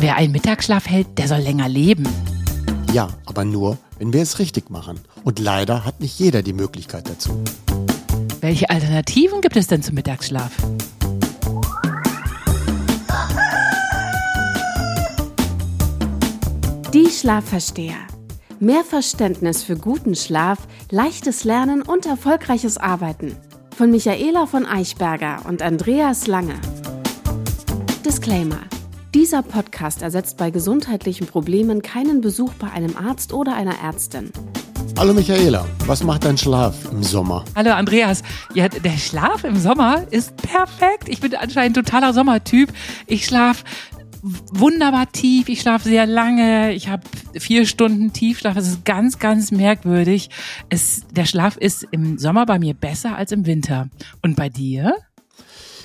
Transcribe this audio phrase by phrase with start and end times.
[0.00, 2.08] Wer einen Mittagsschlaf hält, der soll länger leben.
[2.92, 5.00] Ja, aber nur, wenn wir es richtig machen.
[5.24, 7.42] Und leider hat nicht jeder die Möglichkeit dazu.
[8.40, 10.52] Welche Alternativen gibt es denn zum Mittagsschlaf?
[16.94, 17.98] Die Schlafversteher.
[18.60, 20.58] Mehr Verständnis für guten Schlaf,
[20.92, 23.34] leichtes Lernen und erfolgreiches Arbeiten.
[23.76, 26.54] Von Michaela von Eichberger und Andreas Lange.
[28.04, 28.60] Disclaimer.
[29.14, 34.30] Dieser Podcast ersetzt bei gesundheitlichen Problemen keinen Besuch bei einem Arzt oder einer Ärztin.
[34.98, 37.42] Hallo Michaela, was macht dein Schlaf im Sommer?
[37.56, 38.22] Hallo Andreas.
[38.52, 41.08] Ja, der Schlaf im Sommer ist perfekt.
[41.08, 42.70] Ich bin anscheinend totaler Sommertyp.
[43.06, 43.64] Ich schlafe
[44.22, 48.56] wunderbar tief, ich schlafe sehr lange, ich habe vier Stunden Tiefschlaf.
[48.56, 50.28] Es ist ganz, ganz merkwürdig.
[50.68, 53.88] Es, der Schlaf ist im Sommer bei mir besser als im Winter.
[54.20, 54.94] Und bei dir?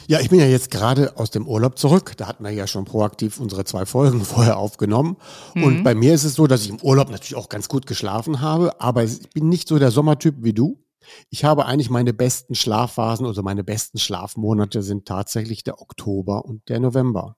[0.08, 2.14] Ja, ich bin ja jetzt gerade aus dem Urlaub zurück.
[2.18, 5.18] Da hatten wir ja schon proaktiv unsere zwei Folgen vorher aufgenommen.
[5.56, 5.64] Mhm.
[5.64, 8.42] Und bei mir ist es so, dass ich im Urlaub natürlich auch ganz gut geschlafen
[8.42, 10.84] habe, aber ich bin nicht so der Sommertyp wie du.
[11.30, 16.70] Ich habe eigentlich meine besten Schlafphasen, also meine besten Schlafmonate sind tatsächlich der Oktober und
[16.70, 17.36] der November.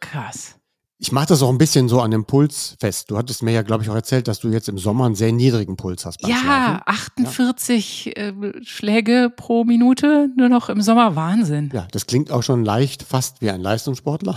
[0.00, 0.57] Krass.
[1.00, 3.08] Ich mache das auch ein bisschen so an dem Puls fest.
[3.08, 5.30] Du hattest mir ja, glaube ich, auch erzählt, dass du jetzt im Sommer einen sehr
[5.30, 6.26] niedrigen Puls hast.
[6.26, 6.82] Ja, Schlafen.
[6.86, 8.12] 48 ja.
[8.14, 11.14] Äh, Schläge pro Minute, nur noch im Sommer.
[11.14, 11.70] Wahnsinn.
[11.72, 14.34] Ja, das klingt auch schon leicht, fast wie ein Leistungssportler.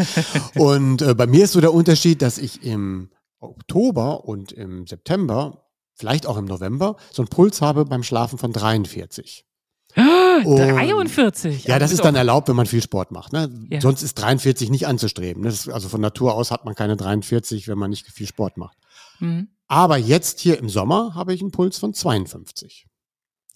[0.56, 3.08] und äh, bei mir ist so der Unterschied, dass ich im
[3.40, 8.52] Oktober und im September, vielleicht auch im November, so einen Puls habe beim Schlafen von
[8.52, 9.46] 43.
[9.96, 11.64] Und 43.
[11.64, 13.32] Ja, das ist dann erlaubt, wenn man viel Sport macht.
[13.32, 13.48] Ne?
[13.70, 13.80] Ja.
[13.80, 15.44] Sonst ist 43 nicht anzustreben.
[15.44, 18.76] Ist, also von Natur aus hat man keine 43, wenn man nicht viel Sport macht.
[19.20, 19.48] Mhm.
[19.68, 22.86] Aber jetzt hier im Sommer habe ich einen Puls von 52.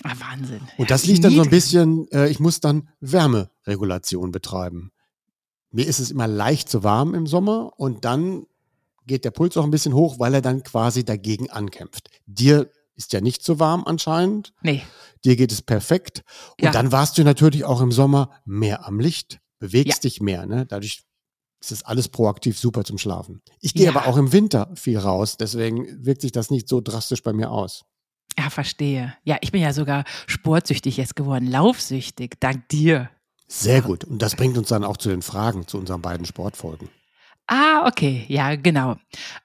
[0.04, 0.60] Ah, Wahnsinn.
[0.76, 4.92] Und das liegt dann so ein bisschen, äh, ich muss dann Wärmeregulation betreiben.
[5.70, 8.46] Mir ist es immer leicht zu warm im Sommer und dann
[9.06, 12.10] geht der Puls auch ein bisschen hoch, weil er dann quasi dagegen ankämpft.
[12.26, 14.52] Dir ist ja nicht so warm anscheinend.
[14.60, 14.82] Nee.
[15.24, 16.22] Dir geht es perfekt.
[16.58, 16.70] Und ja.
[16.72, 20.10] dann warst du natürlich auch im Sommer mehr am Licht, bewegst ja.
[20.10, 20.44] dich mehr.
[20.46, 20.66] Ne?
[20.66, 21.04] Dadurch
[21.60, 23.40] ist das alles proaktiv super zum Schlafen.
[23.60, 23.90] Ich gehe ja.
[23.90, 27.50] aber auch im Winter viel raus, deswegen wirkt sich das nicht so drastisch bei mir
[27.50, 27.84] aus.
[28.38, 29.14] Ja, verstehe.
[29.24, 33.10] Ja, ich bin ja sogar sportsüchtig jetzt geworden, laufsüchtig, dank dir.
[33.48, 34.04] Sehr gut.
[34.04, 36.90] Und das bringt uns dann auch zu den Fragen zu unseren beiden Sportfolgen.
[37.46, 38.24] Ah, okay.
[38.28, 38.96] Ja, genau.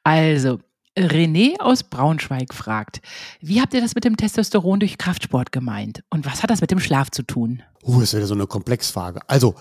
[0.03, 0.59] Also,
[0.98, 3.02] René aus Braunschweig fragt,
[3.42, 6.04] wie habt ihr das mit dem Testosteron durch Kraftsport gemeint?
[6.09, 7.64] Und was hat das mit dem Schlaf zu tun?
[7.84, 9.22] Uh, das ist wieder so eine Komplexfrage.
[9.28, 9.56] Also,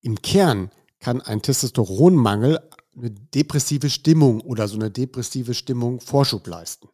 [0.00, 2.60] im Kern kann ein Testosteronmangel
[2.96, 6.88] eine depressive Stimmung oder so eine depressive Stimmung Vorschub leisten.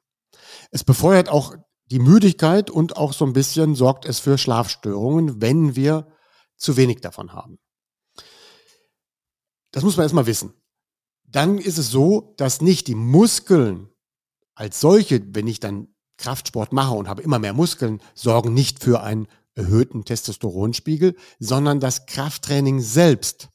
[0.71, 1.55] Es befeuert auch
[1.91, 6.09] die Müdigkeit und auch so ein bisschen sorgt es für Schlafstörungen, wenn wir
[6.57, 7.59] zu wenig davon haben.
[9.71, 10.55] Das muss man erstmal wissen
[11.37, 13.91] dann ist es so, dass nicht die Muskeln
[14.55, 19.03] als solche, wenn ich dann Kraftsport mache und habe immer mehr Muskeln, sorgen nicht für
[19.03, 23.51] einen erhöhten Testosteronspiegel, sondern das Krafttraining selbst,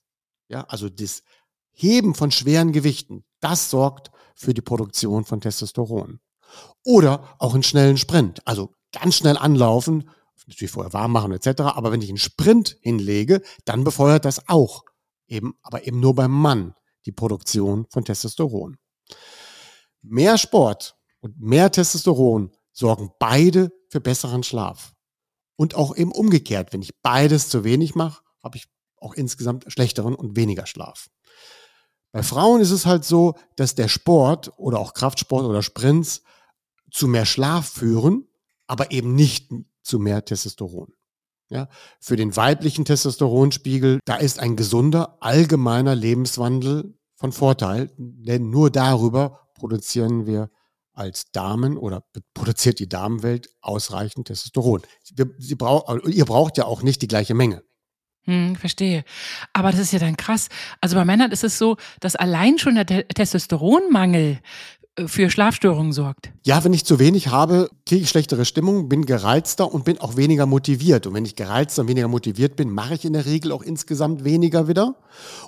[0.48, 1.24] ja, also das
[1.72, 6.20] Heben von schweren Gewichten, das sorgt für die Produktion von Testosteron.
[6.86, 10.08] Oder auch einen schnellen Sprint, also ganz schnell anlaufen,
[10.46, 14.84] natürlich vorher warm machen etc., aber wenn ich einen Sprint hinlege, dann befeuert das auch
[15.28, 16.76] eben, aber eben nur beim Mann
[17.06, 18.78] die Produktion von Testosteron.
[20.02, 24.94] Mehr Sport und mehr Testosteron sorgen beide für besseren Schlaf.
[25.56, 28.68] Und auch eben umgekehrt, wenn ich beides zu wenig mache, habe ich
[28.98, 31.10] auch insgesamt schlechteren und weniger Schlaf.
[32.12, 36.24] Bei Frauen ist es halt so, dass der Sport oder auch Kraftsport oder Sprints
[36.92, 38.28] zu mehr Schlaf führen,
[38.68, 39.50] aber eben nicht
[39.82, 40.94] zu mehr Testosteron.
[41.52, 41.68] Ja,
[42.00, 49.50] für den weiblichen Testosteronspiegel, da ist ein gesunder, allgemeiner Lebenswandel von Vorteil, denn nur darüber
[49.54, 50.50] produzieren wir
[50.94, 54.82] als Damen oder produziert die Damenwelt ausreichend Testosteron.
[55.14, 57.64] Wir, sie brauch, ihr braucht ja auch nicht die gleiche Menge.
[58.24, 59.04] Hm, verstehe.
[59.52, 60.48] Aber das ist ja dann krass.
[60.80, 64.40] Also bei Männern ist es so, dass allein schon der Testosteronmangel
[65.06, 66.32] für Schlafstörungen sorgt.
[66.46, 70.18] Ja, wenn ich zu wenig habe, kriege ich schlechtere Stimmung, bin gereizter und bin auch
[70.18, 71.08] weniger motiviert.
[71.08, 74.24] Und wenn ich gereizter und weniger motiviert bin, mache ich in der Regel auch insgesamt
[74.24, 74.96] weniger wieder.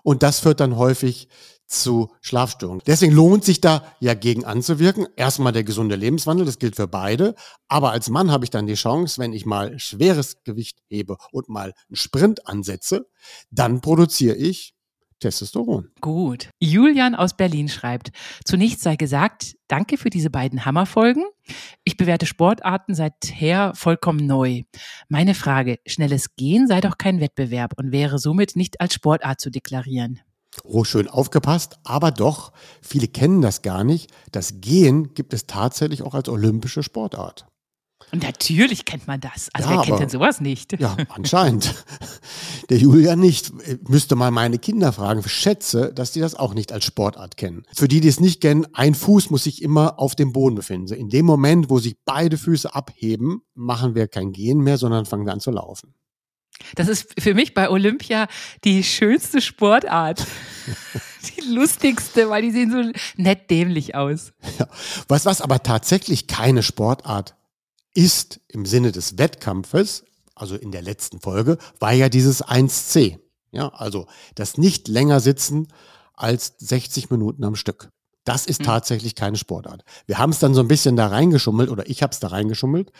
[0.03, 1.27] Und das führt dann häufig
[1.67, 2.81] zu Schlafstörungen.
[2.85, 5.07] Deswegen lohnt sich da ja gegen anzuwirken.
[5.15, 7.35] Erstmal der gesunde Lebenswandel, das gilt für beide.
[7.67, 11.49] Aber als Mann habe ich dann die Chance, wenn ich mal schweres Gewicht hebe und
[11.49, 13.07] mal einen Sprint ansetze,
[13.49, 14.72] dann produziere ich
[15.23, 15.89] Testosteron.
[16.01, 16.49] Gut.
[16.59, 18.11] Julian aus Berlin schreibt,
[18.45, 21.23] zunächst sei gesagt, danke für diese beiden Hammerfolgen.
[21.83, 24.63] Ich bewerte Sportarten seither vollkommen neu.
[25.09, 29.49] Meine Frage, schnelles Gehen sei doch kein Wettbewerb und wäre somit nicht als Sportart zu
[29.49, 30.19] deklarieren.
[30.63, 34.11] Oh, schön aufgepasst, aber doch, viele kennen das gar nicht.
[34.31, 37.47] Das Gehen gibt es tatsächlich auch als olympische Sportart.
[38.13, 39.50] Und natürlich kennt man das.
[39.54, 40.80] Also Ja, wer kennt aber- denn sowas nicht?
[40.80, 41.74] Ja, anscheinend.
[42.69, 43.51] Der Julian nicht.
[43.89, 45.21] Müsste mal meine Kinder fragen.
[45.25, 47.63] Ich schätze, dass die das auch nicht als Sportart kennen.
[47.74, 50.94] Für die, die es nicht kennen, ein Fuß muss sich immer auf dem Boden befinden.
[50.94, 55.25] In dem Moment, wo sich beide Füße abheben, machen wir kein Gehen mehr, sondern fangen
[55.25, 55.95] wir an zu laufen.
[56.75, 58.27] Das ist für mich bei Olympia
[58.63, 60.24] die schönste Sportart.
[61.36, 64.33] die lustigste, weil die sehen so nett dämlich aus.
[65.07, 67.36] Was, was aber tatsächlich keine Sportart
[67.93, 70.03] ist im Sinne des Wettkampfes,
[70.35, 73.19] also in der letzten Folge, war ja dieses 1C.
[73.51, 75.67] Ja, also das nicht länger sitzen
[76.15, 77.89] als 60 Minuten am Stück.
[78.25, 78.65] Das ist Mhm.
[78.65, 79.83] tatsächlich keine Sportart.
[80.07, 82.91] Wir haben es dann so ein bisschen da reingeschummelt oder ich habe es da reingeschummelt,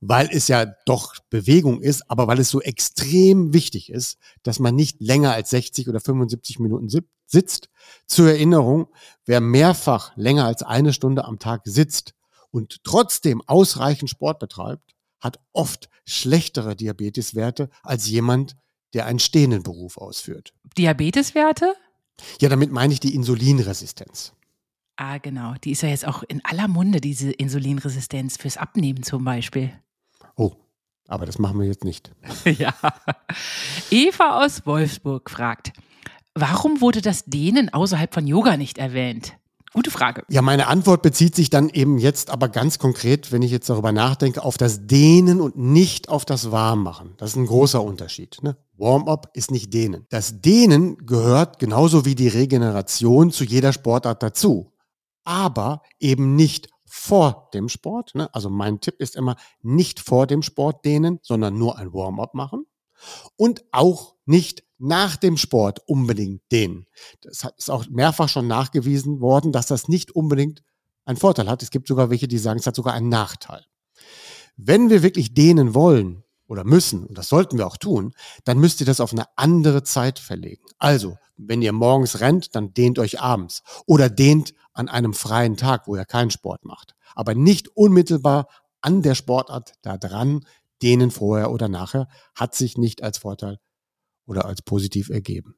[0.00, 4.74] weil es ja doch Bewegung ist, aber weil es so extrem wichtig ist, dass man
[4.74, 7.68] nicht länger als 60 oder 75 Minuten sit- sitzt.
[8.06, 8.88] Zur Erinnerung,
[9.24, 12.12] wer mehrfach länger als eine Stunde am Tag sitzt
[12.54, 18.54] und trotzdem ausreichend Sport betreibt, hat oft schlechtere Diabeteswerte als jemand,
[18.92, 20.54] der einen stehenden Beruf ausführt.
[20.78, 21.74] Diabeteswerte?
[22.40, 24.34] Ja, damit meine ich die Insulinresistenz.
[24.94, 25.54] Ah, genau.
[25.64, 29.72] Die ist ja jetzt auch in aller Munde, diese Insulinresistenz fürs Abnehmen zum Beispiel.
[30.36, 30.52] Oh,
[31.08, 32.12] aber das machen wir jetzt nicht.
[32.44, 32.72] ja.
[33.90, 35.72] Eva aus Wolfsburg fragt,
[36.34, 39.36] warum wurde das Dehnen außerhalb von Yoga nicht erwähnt?
[39.74, 40.22] Gute Frage.
[40.28, 43.90] Ja, meine Antwort bezieht sich dann eben jetzt aber ganz konkret, wenn ich jetzt darüber
[43.90, 47.14] nachdenke, auf das Dehnen und nicht auf das Warmmachen.
[47.16, 48.38] Das ist ein großer Unterschied.
[48.42, 48.56] Ne?
[48.76, 50.06] Warm-up ist nicht Dehnen.
[50.10, 54.72] Das Dehnen gehört genauso wie die Regeneration zu jeder Sportart dazu.
[55.24, 58.14] Aber eben nicht vor dem Sport.
[58.14, 58.32] Ne?
[58.32, 62.66] Also mein Tipp ist immer, nicht vor dem Sport dehnen, sondern nur ein Warm-up machen.
[63.34, 66.86] Und auch nicht nach dem Sport unbedingt dehnen.
[67.22, 70.62] Das ist auch mehrfach schon nachgewiesen worden, dass das nicht unbedingt
[71.04, 71.62] einen Vorteil hat.
[71.62, 73.64] Es gibt sogar welche, die sagen, es hat sogar einen Nachteil.
[74.56, 78.14] Wenn wir wirklich dehnen wollen oder müssen, und das sollten wir auch tun,
[78.44, 80.64] dann müsst ihr das auf eine andere Zeit verlegen.
[80.78, 85.86] Also, wenn ihr morgens rennt, dann dehnt euch abends oder dehnt an einem freien Tag,
[85.86, 86.94] wo ihr keinen Sport macht.
[87.14, 88.48] Aber nicht unmittelbar
[88.80, 90.44] an der Sportart da dran,
[90.82, 93.58] dehnen vorher oder nachher, hat sich nicht als Vorteil
[94.26, 95.54] oder als positiv ergeben.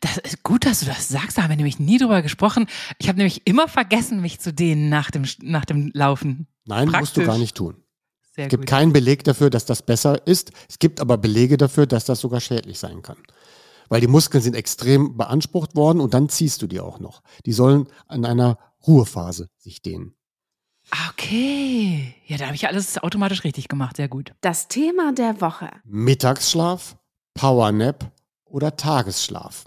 [0.00, 2.66] Das ist gut, dass du das sagst, da haben wir nämlich nie drüber gesprochen.
[2.98, 6.48] Ich habe nämlich immer vergessen, mich zu dehnen nach dem, nach dem Laufen.
[6.64, 7.26] Nein, musst du Praktisch.
[7.26, 7.76] gar nicht tun.
[8.34, 8.68] Sehr Es gibt gut.
[8.68, 10.50] keinen Beleg dafür, dass das besser ist.
[10.68, 13.16] Es gibt aber Belege dafür, dass das sogar schädlich sein kann.
[13.88, 17.22] Weil die Muskeln sind extrem beansprucht worden und dann ziehst du die auch noch.
[17.46, 20.14] Die sollen an einer Ruhephase sich dehnen.
[20.90, 22.14] Ah, Okay.
[22.26, 23.96] Ja, da habe ich alles automatisch richtig gemacht.
[23.96, 24.32] Sehr gut.
[24.40, 25.70] Das Thema der Woche.
[25.84, 26.96] Mittagsschlaf,
[27.34, 28.12] Powernap
[28.44, 29.64] oder Tagesschlaf.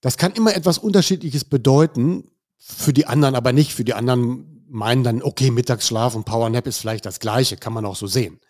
[0.00, 3.74] Das kann immer etwas Unterschiedliches bedeuten, für die anderen aber nicht.
[3.74, 7.86] Für die anderen meinen dann, okay, Mittagsschlaf und Powernap ist vielleicht das gleiche, kann man
[7.86, 8.40] auch so sehen.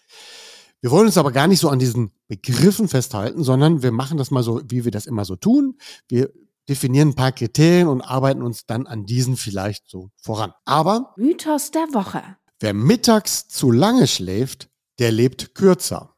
[0.80, 4.30] Wir wollen uns aber gar nicht so an diesen Begriffen festhalten, sondern wir machen das
[4.30, 5.76] mal so, wie wir das immer so tun.
[6.08, 6.30] Wir
[6.68, 10.52] definieren ein paar Kriterien und arbeiten uns dann an diesen vielleicht so voran.
[10.64, 12.22] Aber Mythos der Woche.
[12.60, 14.68] wer mittags zu lange schläft,
[14.98, 16.14] der lebt kürzer.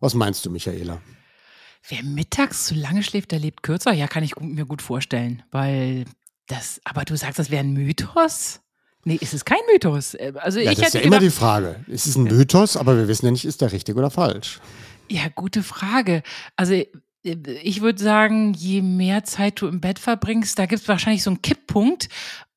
[0.00, 1.00] Was meinst du, Michaela?
[1.88, 3.92] Wer mittags zu lange schläft, der lebt kürzer.
[3.92, 5.42] Ja, kann ich mir gut vorstellen.
[5.50, 6.04] Weil
[6.46, 8.60] das, aber du sagst, das wäre ein Mythos?
[9.04, 10.14] Nee, ist es kein Mythos.
[10.14, 11.84] Äh, Also Ja, ich das ist ja immer gedacht, die Frage.
[11.88, 14.60] Es ist ein Mythos, aber wir wissen ja nicht, ist der richtig oder falsch.
[15.08, 16.22] Ja, gute Frage.
[16.56, 16.86] Also äh,
[17.62, 21.30] ich würde sagen, je mehr Zeit du im Bett verbringst, da gibt es wahrscheinlich so
[21.30, 22.08] einen Kipppunkt.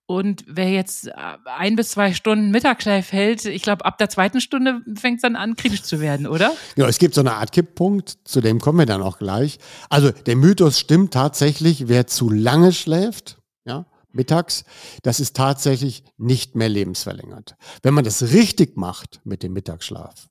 [0.05, 1.13] Und wer jetzt äh,
[1.45, 5.35] ein bis zwei Stunden Mittagsschlaf hält, ich glaube, ab der zweiten Stunde fängt es dann
[5.35, 6.51] an, kritisch zu werden, oder?
[6.75, 9.59] Genau, es gibt so eine Art Kipppunkt, zu dem kommen wir dann auch gleich.
[9.89, 14.65] Also der Mythos stimmt tatsächlich, wer zu lange schläft, ja, mittags,
[15.03, 17.55] das ist tatsächlich nicht mehr lebensverlängert.
[17.81, 20.27] Wenn man das richtig macht mit dem Mittagsschlaf,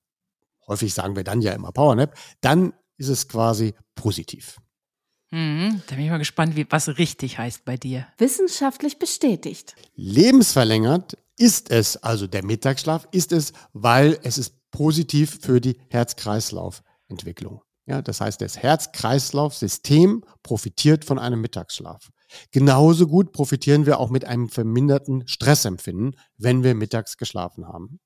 [0.67, 4.59] häufig sagen wir dann ja immer Powernap, dann ist es quasi positiv.
[5.33, 8.07] Mhm, da bin ich mal gespannt, wie, was richtig heißt bei dir.
[8.19, 9.75] Wissenschaftlich bestätigt.
[9.95, 17.63] Lebensverlängert ist es, also der Mittagsschlaf ist es, weil es ist positiv für die Herz-Kreislauf-Entwicklung.
[17.87, 22.11] Ja, das heißt, das Herz-Kreislauf-System profitiert von einem Mittagsschlaf.
[22.51, 28.01] Genauso gut profitieren wir auch mit einem verminderten Stressempfinden, wenn wir mittags geschlafen haben.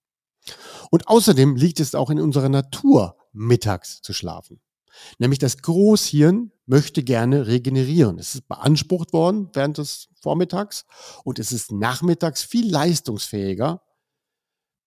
[0.90, 4.60] Und außerdem liegt es auch in unserer Natur, mittags zu schlafen.
[5.18, 8.18] Nämlich das Großhirn möchte gerne regenerieren.
[8.18, 10.84] Es ist beansprucht worden während des Vormittags
[11.24, 13.82] und es ist nachmittags viel leistungsfähiger,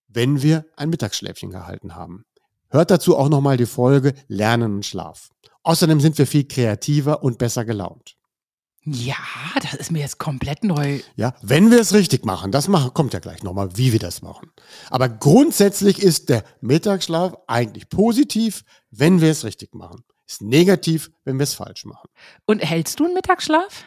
[0.08, 2.24] wenn wir ein Mittagsschläfchen gehalten haben.
[2.68, 5.30] Hört dazu auch nochmal die Folge Lernen und Schlaf.
[5.62, 8.16] Außerdem sind wir viel kreativer und besser gelaunt.
[8.82, 9.16] Ja,
[9.62, 11.00] das ist mir jetzt komplett neu.
[11.14, 14.22] Ja, wenn wir es richtig machen, das machen, kommt ja gleich nochmal, wie wir das
[14.22, 14.50] machen.
[14.88, 20.02] Aber grundsätzlich ist der Mittagsschlaf eigentlich positiv, wenn wir es richtig machen.
[20.26, 22.08] Ist negativ, wenn wir es falsch machen.
[22.46, 23.84] Und hältst du einen Mittagsschlaf?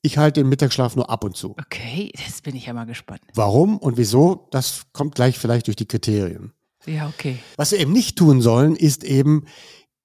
[0.00, 1.54] Ich halte den Mittagsschlaf nur ab und zu.
[1.58, 3.22] Okay, das bin ich ja mal gespannt.
[3.34, 6.52] Warum und wieso, das kommt gleich vielleicht durch die Kriterien.
[6.86, 7.38] Ja, okay.
[7.56, 9.46] Was wir eben nicht tun sollen, ist eben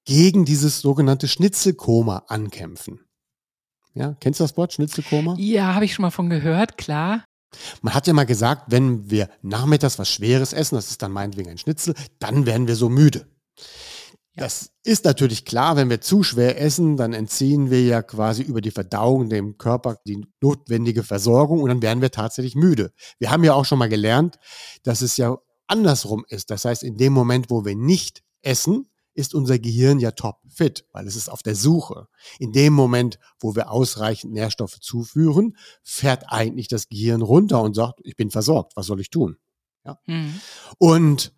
[0.05, 2.99] gegen dieses sogenannte Schnitzelkoma ankämpfen.
[3.97, 5.35] Ja, kennst du das Wort Schnitzelkoma?
[5.37, 7.23] Ja, habe ich schon mal von gehört, klar.
[7.81, 11.49] Man hat ja mal gesagt, wenn wir nachmittags was Schweres essen, das ist dann meinetwegen
[11.49, 13.27] ein Schnitzel, dann werden wir so müde.
[14.35, 14.43] Ja.
[14.43, 18.61] Das ist natürlich klar, wenn wir zu schwer essen, dann entziehen wir ja quasi über
[18.61, 22.91] die Verdauung dem Körper die notwendige Versorgung und dann werden wir tatsächlich müde.
[23.17, 24.37] Wir haben ja auch schon mal gelernt,
[24.83, 26.51] dass es ja andersrum ist.
[26.51, 28.87] Das heißt, in dem Moment, wo wir nicht essen,
[29.17, 32.07] ist unser Gehirn ja top fit, weil es ist auf der Suche.
[32.39, 37.99] In dem Moment, wo wir ausreichend Nährstoffe zuführen, fährt eigentlich das Gehirn runter und sagt,
[38.03, 39.37] ich bin versorgt, was soll ich tun?
[39.83, 39.99] Ja?
[40.05, 40.39] Hm.
[40.77, 41.33] Und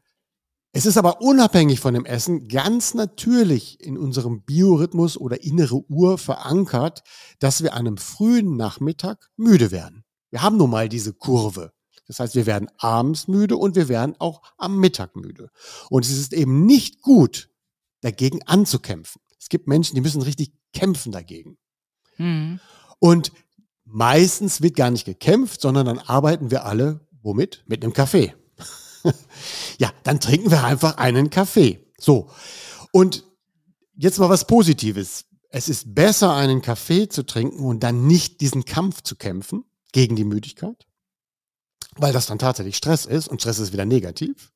[0.72, 6.18] es ist aber unabhängig von dem Essen ganz natürlich in unserem Biorhythmus oder innere Uhr
[6.18, 7.02] verankert,
[7.40, 10.04] dass wir an einem frühen Nachmittag müde werden.
[10.30, 11.72] Wir haben nun mal diese Kurve.
[12.08, 15.50] Das heißt, wir werden abends müde und wir werden auch am Mittag müde.
[15.90, 17.50] Und es ist eben nicht gut,
[18.02, 19.22] dagegen anzukämpfen.
[19.40, 21.58] Es gibt Menschen, die müssen richtig kämpfen dagegen.
[22.16, 22.60] Hm.
[23.00, 23.32] Und
[23.86, 27.64] meistens wird gar nicht gekämpft, sondern dann arbeiten wir alle womit?
[27.68, 28.34] Mit einem Kaffee.
[29.78, 31.86] ja, dann trinken wir einfach einen Kaffee.
[31.98, 32.30] So.
[32.92, 33.26] Und
[33.96, 35.26] jetzt mal was Positives.
[35.50, 40.16] Es ist besser, einen Kaffee zu trinken und dann nicht diesen Kampf zu kämpfen gegen
[40.16, 40.86] die Müdigkeit,
[41.96, 44.52] weil das dann tatsächlich Stress ist und Stress ist wieder negativ.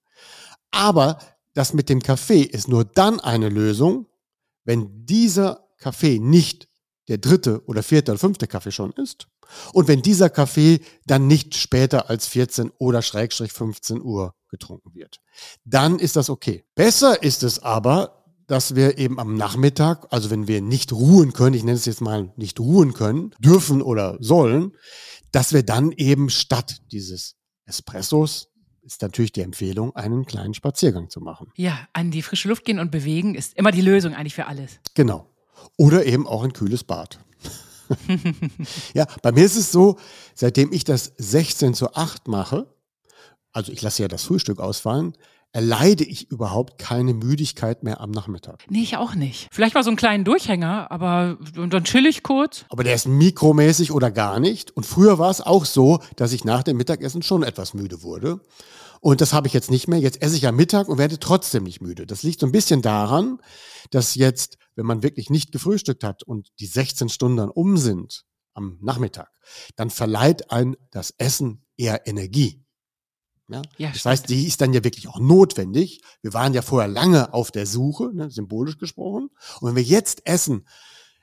[0.70, 1.18] Aber
[1.54, 4.08] das mit dem Kaffee ist nur dann eine Lösung,
[4.64, 6.68] wenn dieser Kaffee nicht
[7.08, 9.28] der dritte oder vierte oder fünfte Kaffee schon ist
[9.74, 15.20] und wenn dieser Kaffee dann nicht später als 14 oder Schrägstrich 15 Uhr getrunken wird.
[15.66, 16.64] Dann ist das okay.
[16.76, 21.56] Besser ist es aber, dass wir eben am Nachmittag, also wenn wir nicht ruhen können,
[21.56, 24.74] ich nenne es jetzt mal nicht ruhen können, dürfen oder sollen,
[25.32, 28.50] dass wir dann eben statt dieses Espressos
[28.84, 31.52] ist natürlich die Empfehlung, einen kleinen Spaziergang zu machen.
[31.56, 34.80] Ja, an die frische Luft gehen und bewegen ist immer die Lösung eigentlich für alles.
[34.94, 35.28] Genau.
[35.78, 37.20] Oder eben auch ein kühles Bad.
[38.94, 39.98] ja, bei mir ist es so,
[40.36, 42.68] seitdem ich das 16 zu 8 mache,
[43.52, 45.14] also ich lasse ja das Frühstück ausfallen,
[45.54, 48.66] erleide ich überhaupt keine Müdigkeit mehr am Nachmittag.
[48.70, 49.48] Nee, ich auch nicht.
[49.52, 52.66] Vielleicht mal so einen kleinen Durchhänger, aber dann chill ich kurz.
[52.70, 54.76] Aber der ist mikromäßig oder gar nicht.
[54.76, 58.42] Und früher war es auch so, dass ich nach dem Mittagessen schon etwas müde wurde.
[59.00, 60.00] Und das habe ich jetzt nicht mehr.
[60.00, 62.08] Jetzt esse ich am Mittag und werde trotzdem nicht müde.
[62.08, 63.40] Das liegt so ein bisschen daran,
[63.92, 68.24] dass jetzt, wenn man wirklich nicht gefrühstückt hat und die 16 Stunden dann um sind
[68.56, 69.30] am Nachmittag,
[69.76, 72.63] dann verleiht ein das Essen eher Energie.
[73.54, 73.62] Ja?
[73.78, 74.12] Ja, das stimmt.
[74.12, 76.02] heißt, die ist dann ja wirklich auch notwendig.
[76.22, 79.30] Wir waren ja vorher lange auf der Suche, ne, symbolisch gesprochen.
[79.60, 80.66] Und wenn wir jetzt essen,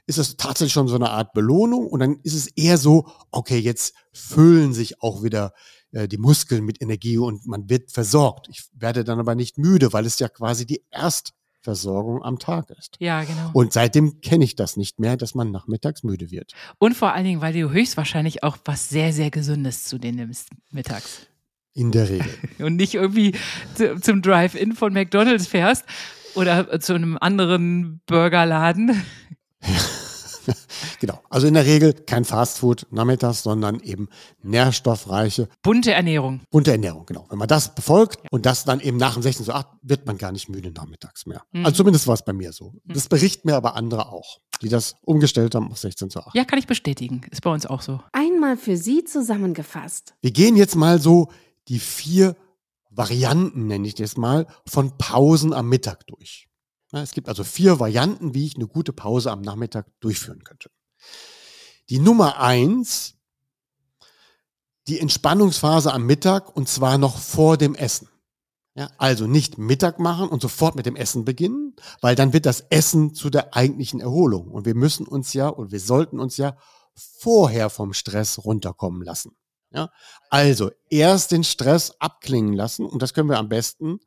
[0.07, 1.87] ist das tatsächlich schon so eine Art Belohnung.
[1.87, 5.53] Und dann ist es eher so, okay, jetzt füllen sich auch wieder
[5.93, 8.49] äh, die Muskeln mit Energie und man wird versorgt.
[8.49, 12.97] Ich werde dann aber nicht müde, weil es ja quasi die Erstversorgung am Tag ist.
[13.01, 13.51] Ja, genau.
[13.53, 16.53] Und seitdem kenne ich das nicht mehr, dass man nachmittags müde wird.
[16.79, 20.51] Und vor allen Dingen, weil du höchstwahrscheinlich auch was sehr, sehr Gesundes zu dir nimmst
[20.71, 21.27] mittags.
[21.81, 22.29] In der Regel.
[22.59, 23.33] Und nicht irgendwie
[23.75, 25.87] zu, zum Drive-In von McDonalds fährst
[26.35, 29.03] oder zu einem anderen Burgerladen.
[31.01, 31.23] genau.
[31.31, 34.09] Also in der Regel kein Fastfood nachmittags, sondern eben
[34.43, 36.43] nährstoffreiche, Bunte Ernährung.
[36.51, 37.07] bunte Ernährung.
[37.07, 37.25] Genau.
[37.31, 40.19] Wenn man das befolgt und das dann eben nach dem 16 zu 8, wird man
[40.19, 41.43] gar nicht müde nachmittags mehr.
[41.53, 41.65] Mhm.
[41.65, 42.75] Also zumindest war es bei mir so.
[42.85, 46.35] Das berichten mir aber andere auch, die das umgestellt haben auf 16 zu 8.
[46.35, 47.23] Ja, kann ich bestätigen.
[47.31, 48.01] Ist bei uns auch so.
[48.13, 50.13] Einmal für Sie zusammengefasst.
[50.21, 51.31] Wir gehen jetzt mal so
[51.69, 52.37] die vier
[52.91, 56.49] Varianten, nenne ich das mal, von Pausen am Mittag durch.
[56.93, 60.71] Es gibt also vier Varianten, wie ich eine gute Pause am Nachmittag durchführen könnte.
[61.89, 63.15] Die Nummer eins,
[64.89, 68.09] die Entspannungsphase am Mittag und zwar noch vor dem Essen.
[68.75, 72.61] Ja, also nicht Mittag machen und sofort mit dem Essen beginnen, weil dann wird das
[72.71, 74.49] Essen zu der eigentlichen Erholung.
[74.49, 76.57] Und wir müssen uns ja und wir sollten uns ja
[76.95, 79.37] vorher vom Stress runterkommen lassen.
[79.73, 79.91] Ja,
[80.31, 84.01] also erst den Stress abklingen lassen und das können wir am besten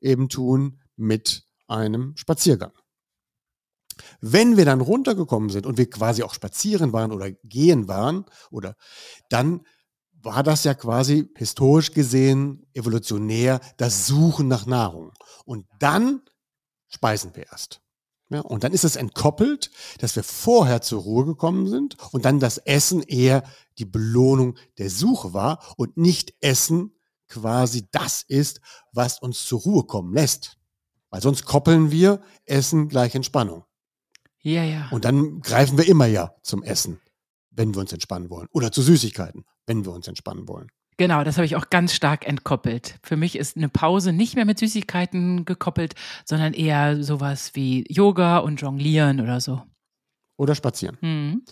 [0.00, 2.72] eben tun mit einem Spaziergang.
[4.20, 8.74] Wenn wir dann runtergekommen sind und wir quasi auch spazieren waren oder gehen waren oder
[9.28, 9.66] dann
[10.22, 15.12] war das ja quasi historisch gesehen evolutionär das Suchen nach Nahrung
[15.44, 16.22] und dann
[16.88, 17.80] speisen wir erst.
[18.32, 22.40] Ja, und dann ist es entkoppelt, dass wir vorher zur Ruhe gekommen sind und dann
[22.40, 23.42] das Essen eher
[23.76, 26.94] die Belohnung der Suche war und nicht Essen
[27.28, 28.60] quasi das ist,
[28.92, 30.56] was uns zur Ruhe kommen lässt.
[31.10, 33.64] Weil sonst koppeln wir Essen gleich Entspannung.
[34.40, 34.88] Ja, ja.
[34.90, 37.00] Und dann greifen wir immer ja zum Essen,
[37.50, 38.48] wenn wir uns entspannen wollen.
[38.52, 40.68] Oder zu Süßigkeiten, wenn wir uns entspannen wollen.
[40.96, 42.98] Genau, das habe ich auch ganz stark entkoppelt.
[43.02, 45.94] Für mich ist eine Pause nicht mehr mit Süßigkeiten gekoppelt,
[46.24, 49.62] sondern eher sowas wie Yoga und Jonglieren oder so.
[50.36, 50.98] Oder spazieren.
[51.00, 51.42] Mhm.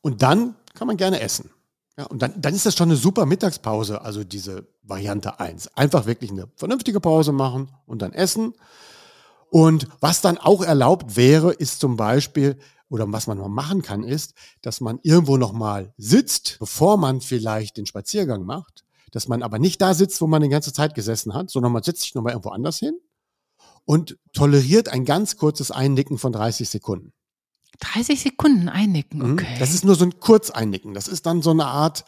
[0.00, 1.50] Und dann kann man gerne essen.
[1.96, 5.76] Ja, und dann, dann ist das schon eine super Mittagspause, also diese Variante 1.
[5.76, 8.54] Einfach wirklich eine vernünftige Pause machen und dann essen.
[9.50, 12.58] Und was dann auch erlaubt wäre, ist zum Beispiel,
[12.88, 17.76] oder was man mal machen kann, ist, dass man irgendwo nochmal sitzt, bevor man vielleicht
[17.76, 18.83] den Spaziergang macht,
[19.14, 21.82] dass man aber nicht da sitzt, wo man die ganze Zeit gesessen hat, sondern man
[21.82, 22.94] setzt sich nochmal irgendwo anders hin
[23.84, 27.12] und toleriert ein ganz kurzes Einnicken von 30 Sekunden.
[27.80, 29.32] 30 Sekunden einnicken, Mhm.
[29.34, 29.56] okay.
[29.58, 30.94] Das ist nur so ein Kurzeinnicken.
[30.94, 32.04] Das ist dann so eine Art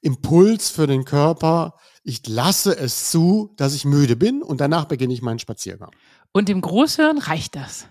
[0.00, 1.74] Impuls für den Körper.
[2.02, 5.90] Ich lasse es zu, dass ich müde bin und danach beginne ich meinen Spaziergang.
[6.32, 7.86] und dem Großhirn reicht das.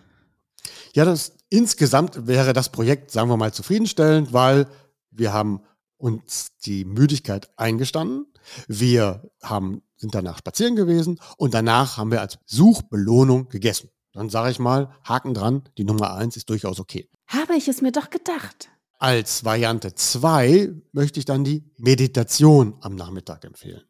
[0.93, 4.67] Ja, das insgesamt wäre das Projekt, sagen wir mal, zufriedenstellend, weil
[5.11, 5.61] wir haben
[5.97, 8.25] uns die Müdigkeit eingestanden.
[8.67, 13.89] Wir haben, sind danach spazieren gewesen und danach haben wir als Suchbelohnung gegessen.
[14.13, 17.09] Dann sage ich mal, Haken dran, die Nummer eins ist durchaus okay.
[17.27, 18.69] Habe ich es mir doch gedacht.
[18.99, 23.83] Als Variante zwei möchte ich dann die Meditation am Nachmittag empfehlen.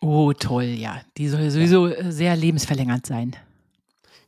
[0.00, 1.00] Oh, toll, ja.
[1.16, 3.36] Die soll sowieso äh, sehr lebensverlängernd sein.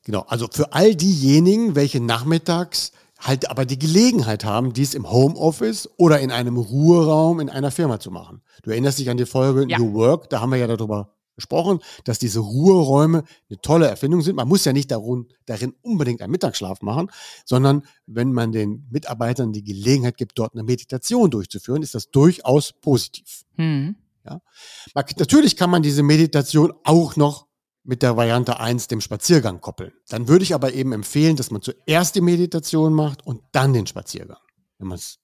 [0.05, 5.89] Genau, also für all diejenigen, welche nachmittags halt aber die Gelegenheit haben, dies im Homeoffice
[5.97, 8.43] oder in einem Ruheraum in einer Firma zu machen.
[8.63, 9.79] Du erinnerst dich an die Folge Ja.
[9.79, 14.37] New Work, da haben wir ja darüber gesprochen, dass diese Ruheräume eine tolle Erfindung sind.
[14.37, 17.11] Man muss ja nicht darin, darin unbedingt einen Mittagsschlaf machen,
[17.47, 22.73] sondern wenn man den Mitarbeitern die Gelegenheit gibt, dort eine Meditation durchzuführen, ist das durchaus
[22.75, 23.45] positiv.
[23.57, 23.97] Hm.
[24.95, 27.47] Man- Natürlich kann man diese Meditation auch noch
[27.85, 29.93] mit der Variante 1 dem Spaziergang koppeln.
[30.09, 33.87] Dann würde ich aber eben empfehlen, dass man zuerst die Meditation macht und dann den
[33.87, 34.39] Spaziergang,
[34.79, 35.19] wenn, man's,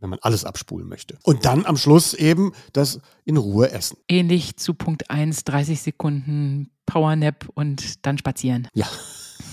[0.00, 1.18] wenn man alles abspulen möchte.
[1.22, 3.98] Und dann am Schluss eben das in Ruhe essen.
[4.08, 8.68] Ähnlich zu Punkt 1, 30 Sekunden Powernap und dann spazieren.
[8.74, 8.86] Ja.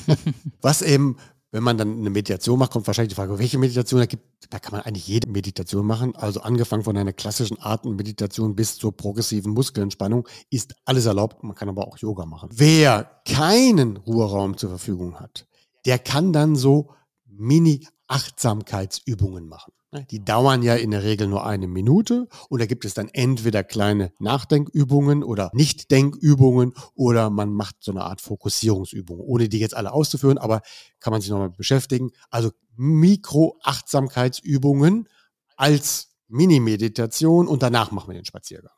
[0.61, 1.17] Was eben,
[1.51, 4.23] wenn man dann eine Meditation macht, kommt wahrscheinlich die Frage, welche Meditation da gibt.
[4.51, 6.15] Da kann man eigentlich jede Meditation machen.
[6.15, 11.43] Also angefangen von einer klassischen Atemeditation bis zur progressiven Muskelentspannung ist alles erlaubt.
[11.43, 12.49] Man kann aber auch Yoga machen.
[12.51, 15.47] Wer keinen Ruheraum zur Verfügung hat,
[15.85, 16.91] der kann dann so
[17.25, 19.71] Mini-Achtsamkeitsübungen machen.
[20.11, 23.63] Die dauern ja in der Regel nur eine Minute und da gibt es dann entweder
[23.63, 29.91] kleine Nachdenkübungen oder Nichtdenkübungen oder man macht so eine Art Fokussierungsübung, ohne die jetzt alle
[29.91, 30.61] auszuführen, aber
[30.99, 32.11] kann man sich nochmal beschäftigen.
[32.29, 35.09] Also Mikro-Achtsamkeitsübungen
[35.57, 38.73] als Mini-Meditation und danach machen wir den Spaziergang.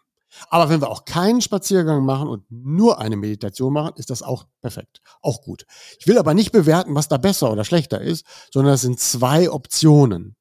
[0.50, 4.46] Aber wenn wir auch keinen Spaziergang machen und nur eine Meditation machen, ist das auch
[4.62, 5.66] perfekt, auch gut.
[6.00, 9.52] Ich will aber nicht bewerten, was da besser oder schlechter ist, sondern es sind zwei
[9.52, 10.38] Optionen,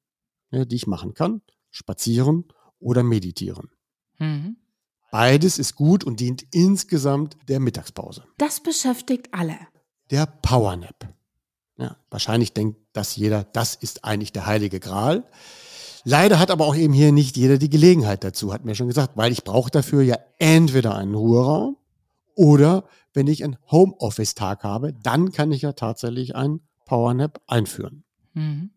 [0.51, 1.41] ne, die ich machen kann.
[1.69, 2.45] Spazieren
[2.79, 3.71] oder meditieren.
[4.19, 4.57] Mhm.
[5.11, 8.23] Beides ist gut und dient insgesamt der Mittagspause.
[8.37, 9.57] Das beschäftigt alle.
[10.09, 11.13] Der Powernap.
[11.77, 15.25] Ja, wahrscheinlich denkt das jeder, das ist eigentlich der heilige Gral.
[16.03, 19.17] Leider hat aber auch eben hier nicht jeder die Gelegenheit dazu, hat mir schon gesagt,
[19.17, 21.77] weil ich brauche dafür ja entweder einen Ruheraum
[22.35, 28.03] oder wenn ich einen Homeoffice-Tag habe, dann kann ich ja tatsächlich einen Powernap einführen.
[28.33, 28.71] Mhm.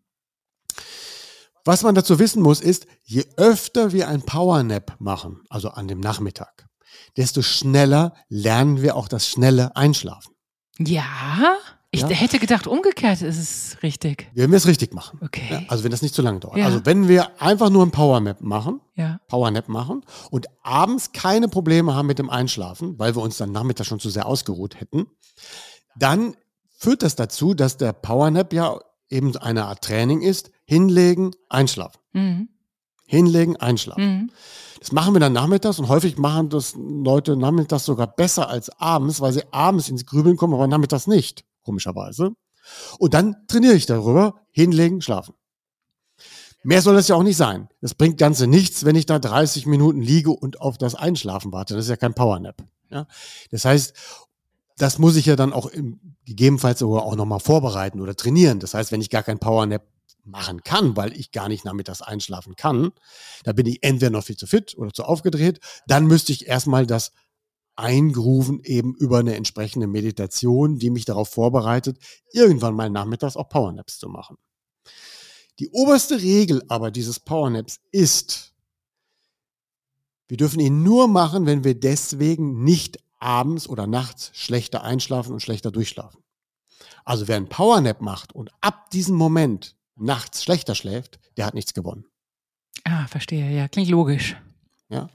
[1.65, 5.99] Was man dazu wissen muss, ist, je öfter wir ein Powernap machen, also an dem
[5.99, 6.67] Nachmittag,
[7.17, 10.33] desto schneller lernen wir auch das schnelle Einschlafen.
[10.77, 11.57] Ja,
[11.89, 12.09] ich Ja.
[12.09, 14.29] hätte gedacht, umgekehrt ist es richtig.
[14.35, 15.17] Wenn wir es richtig machen.
[15.23, 15.47] Okay.
[15.49, 16.57] Ja, also wenn das nicht zu lange dauert.
[16.57, 16.65] Ja.
[16.65, 19.19] Also wenn wir einfach nur ein Powernap machen, Ja.
[19.27, 23.87] Powernap machen und abends keine Probleme haben mit dem Einschlafen, weil wir uns dann nachmittags
[23.87, 25.07] schon zu sehr ausgeruht hätten,
[25.97, 26.35] dann
[26.77, 28.77] führt das dazu, dass der Powernap ja
[29.09, 30.51] eben eine Art Training ist.
[30.65, 31.99] Hinlegen, einschlafen.
[32.13, 32.49] Mhm.
[33.05, 34.03] Hinlegen, einschlafen.
[34.03, 34.31] Mhm.
[34.79, 39.21] Das machen wir dann nachmittags und häufig machen das Leute nachmittags sogar besser als abends,
[39.21, 42.31] weil sie abends ins Grübeln kommen, aber nachmittags nicht, komischerweise.
[42.99, 45.35] Und dann trainiere ich darüber, hinlegen, schlafen.
[46.63, 47.69] Mehr soll das ja auch nicht sein.
[47.81, 51.75] Das bringt Ganze nichts, wenn ich da 30 Minuten liege und auf das Einschlafen warte.
[51.75, 52.63] Das ist ja kein Powernap.
[52.89, 53.07] Ja?
[53.51, 53.93] Das heißt,
[54.77, 58.59] das muss ich ja dann auch im, gegebenenfalls auch nochmal vorbereiten oder trainieren.
[58.59, 59.83] Das heißt, wenn ich gar kein Powernap
[60.25, 62.91] machen kann, weil ich gar nicht nachmittags einschlafen kann,
[63.43, 66.85] da bin ich entweder noch viel zu fit oder zu aufgedreht, dann müsste ich erstmal
[66.85, 67.11] das
[67.75, 71.97] eingrooven eben über eine entsprechende Meditation, die mich darauf vorbereitet,
[72.31, 74.37] irgendwann mal nachmittags auch Powernaps zu machen.
[75.59, 78.53] Die oberste Regel aber dieses Powernaps ist,
[80.27, 85.41] wir dürfen ihn nur machen, wenn wir deswegen nicht abends oder nachts schlechter einschlafen und
[85.41, 86.21] schlechter durchschlafen.
[87.05, 91.73] Also wer einen Powernap macht und ab diesem Moment nachts schlechter schläft, der hat nichts
[91.73, 92.05] gewonnen.
[92.83, 93.49] Ah, verstehe.
[93.51, 94.35] Ja, klingt logisch.
[94.89, 95.09] Ja.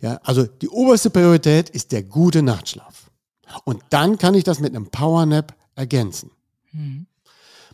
[0.00, 3.10] Ja, also die oberste Priorität ist der gute Nachtschlaf.
[3.64, 6.30] Und dann kann ich das mit einem Powernap ergänzen.
[6.72, 7.06] Mhm.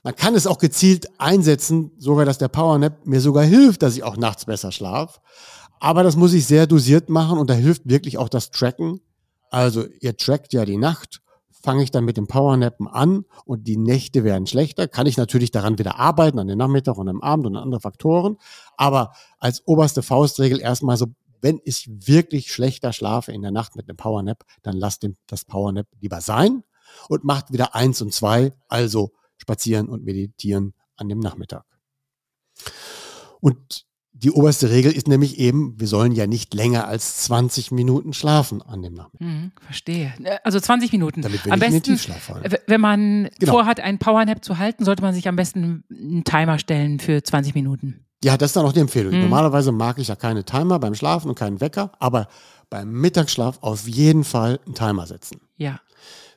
[0.03, 4.03] Man kann es auch gezielt einsetzen, sogar dass der Powernap mir sogar hilft, dass ich
[4.03, 5.21] auch nachts besser schlafe.
[5.79, 9.01] Aber das muss ich sehr dosiert machen und da hilft wirklich auch das Tracken.
[9.51, 11.22] Also ihr trackt ja die Nacht,
[11.62, 14.88] fange ich dann mit dem Powernappen an und die Nächte werden schlechter.
[14.88, 18.37] Kann ich natürlich daran wieder arbeiten, an den Nachmittag und am Abend und andere Faktoren.
[18.77, 21.07] Aber als oberste Faustregel erstmal so,
[21.40, 25.87] wenn ich wirklich schlechter schlafe in der Nacht mit einem Powernap, dann lasst das Powernap
[26.01, 26.62] lieber sein
[27.09, 31.64] und macht wieder eins und zwei, also spazieren und meditieren an dem Nachmittag.
[33.40, 33.87] Und
[34.23, 38.63] die oberste Regel ist nämlich eben, wir sollen ja nicht länger als 20 Minuten schlafen
[38.63, 39.21] an dem Nachmittag.
[39.27, 40.13] Hm, verstehe.
[40.45, 41.23] Also 20 Minuten.
[41.23, 42.55] Damit wir am nicht besten, in den Tiefschlaf fallen.
[42.67, 43.53] Wenn man Genau.
[43.53, 47.55] vorhat, einen Powernap zu halten, sollte man sich am besten einen Timer stellen für 20
[47.55, 48.05] Minuten.
[48.25, 49.13] Ja, das ist dann auch die Empfehlung.
[49.15, 49.23] Mhm.
[49.23, 52.29] Normalerweise mag ich ja keine Timer beim Schlafen und keinen Wecker, aber
[52.71, 55.41] beim Mittagsschlaf auf jeden Fall einen Timer setzen.
[55.57, 55.81] Ja.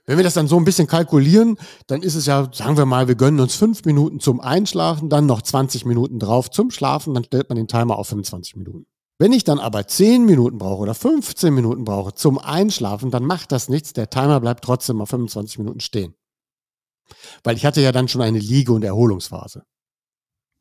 [0.05, 3.07] Wenn wir das dann so ein bisschen kalkulieren, dann ist es ja, sagen wir mal,
[3.07, 7.23] wir gönnen uns fünf Minuten zum Einschlafen, dann noch 20 Minuten drauf zum Schlafen, dann
[7.23, 8.85] stellt man den Timer auf 25 Minuten.
[9.17, 13.51] Wenn ich dann aber 10 Minuten brauche oder 15 Minuten brauche zum Einschlafen, dann macht
[13.51, 13.93] das nichts.
[13.93, 16.13] Der Timer bleibt trotzdem auf 25 Minuten stehen.
[17.43, 19.63] Weil ich hatte ja dann schon eine Liege- und Erholungsphase.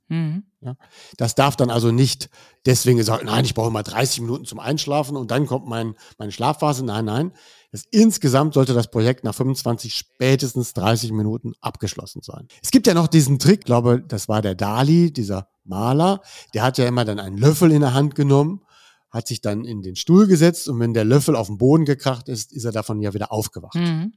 [0.08, 0.44] Mhm.
[1.16, 2.30] Das darf dann also nicht
[2.66, 6.32] deswegen gesagt, nein, ich brauche mal 30 Minuten zum Einschlafen und dann kommt mein, meine
[6.32, 6.84] Schlafphase.
[6.84, 7.32] Nein, nein.
[7.72, 12.46] Das, insgesamt sollte das Projekt nach 25, spätestens 30 Minuten abgeschlossen sein.
[12.62, 16.20] Es gibt ja noch diesen Trick, ich glaube, das war der Dali, dieser Maler,
[16.52, 18.60] der hat ja immer dann einen Löffel in der Hand genommen,
[19.10, 22.28] hat sich dann in den Stuhl gesetzt und wenn der Löffel auf den Boden gekracht
[22.28, 23.74] ist, ist er davon ja wieder aufgewacht.
[23.74, 24.12] Mhm.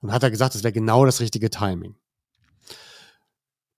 [0.00, 1.96] Und hat er gesagt, das wäre genau das richtige Timing.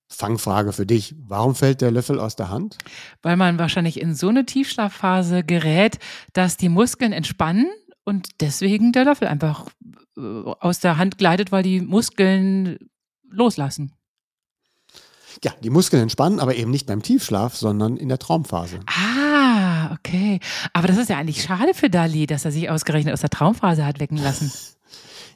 [0.09, 1.15] Fangfrage für dich.
[1.19, 2.79] Warum fällt der Löffel aus der Hand?
[3.23, 5.99] Weil man wahrscheinlich in so eine Tiefschlafphase gerät,
[6.33, 7.67] dass die Muskeln entspannen
[8.05, 9.67] und deswegen der Löffel einfach
[10.17, 12.79] äh, aus der Hand gleitet, weil die Muskeln
[13.29, 13.93] loslassen.
[15.45, 18.81] Ja, die Muskeln entspannen, aber eben nicht beim Tiefschlaf, sondern in der Traumphase.
[18.87, 20.41] Ah, okay.
[20.73, 23.85] Aber das ist ja eigentlich schade für Dali, dass er sich ausgerechnet aus der Traumphase
[23.85, 24.51] hat wecken lassen.